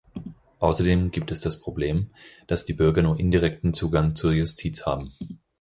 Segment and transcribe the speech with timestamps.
[0.57, 2.09] Außerdem gibt es das Problem,
[2.47, 5.11] dass die Bürger nur indirekten Zugang zur Justiz haben.